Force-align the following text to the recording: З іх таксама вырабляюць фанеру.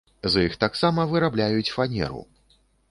З 0.35 0.45
іх 0.45 0.55
таксама 0.63 1.05
вырабляюць 1.11 1.71
фанеру. 1.77 2.21